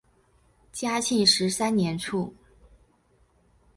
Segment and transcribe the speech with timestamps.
[0.71, 2.33] 嘉庆十三年卒。